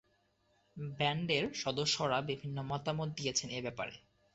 ব্যান্ডের 0.93 1.45
সদস্যরা 1.55 2.17
বিভিন্ন 2.29 2.57
মতামত 2.71 3.09
দিয়েছেন 3.17 3.49
এ 3.49 3.59
ব্যাপারে। 3.61 3.93